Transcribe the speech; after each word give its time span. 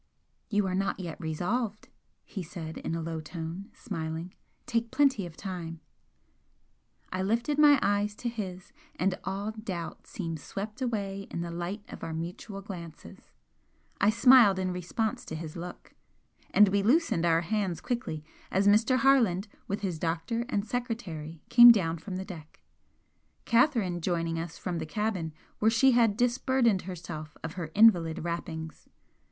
"You 0.49 0.65
are 0.65 0.73
not 0.73 0.99
yet 0.99 1.21
resolved!" 1.21 1.87
he 2.25 2.41
said, 2.41 2.79
in 2.79 2.95
a 2.95 3.03
low 3.03 3.21
tone, 3.21 3.69
smiling 3.71 4.33
"Take 4.65 4.89
plenty 4.89 5.27
of 5.27 5.37
time!" 5.37 5.79
I 7.13 7.21
lifted 7.21 7.59
my 7.59 7.77
eyes 7.83 8.15
to 8.15 8.27
his, 8.27 8.71
and 8.95 9.13
all 9.23 9.51
doubt 9.51 10.07
seemed 10.07 10.39
swept 10.39 10.81
away 10.81 11.27
in 11.29 11.41
the 11.41 11.51
light 11.51 11.83
of 11.87 12.03
our 12.03 12.15
mutual 12.15 12.61
glances 12.63 13.29
I 13.99 14.09
smiled 14.09 14.57
in 14.57 14.71
response 14.71 15.23
to 15.25 15.35
his 15.35 15.55
look, 15.55 15.93
and 16.49 16.69
we 16.69 16.81
loosened 16.81 17.23
our 17.27 17.41
hands 17.41 17.79
quickly 17.79 18.23
as 18.49 18.67
Mr. 18.67 18.97
Harland 18.97 19.47
with 19.67 19.81
his 19.81 19.99
doctor 19.99 20.45
and 20.49 20.65
secretary 20.65 21.43
came 21.49 21.69
down 21.71 21.99
from 21.99 22.15
the 22.15 22.25
deck, 22.25 22.59
Catherine 23.45 24.01
joining 24.01 24.39
us 24.39 24.57
from 24.57 24.79
the 24.79 24.87
cabin 24.87 25.31
where 25.59 25.69
she 25.69 25.91
had 25.91 26.17
disburdened 26.17 26.83
herself 26.89 27.37
of 27.43 27.53
her 27.53 27.69
invalid 27.75 28.23
wrappings. 28.23 28.89